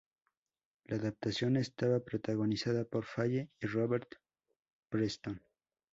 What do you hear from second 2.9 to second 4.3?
Faye y Robert